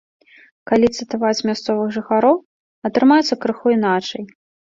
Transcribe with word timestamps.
Калі 0.69 0.87
цытаваць 1.03 1.45
мясцовых 1.49 1.91
жыхароў, 1.99 2.35
атрымаецца 2.91 3.39
крыху 3.45 3.67
іначай. 3.77 4.23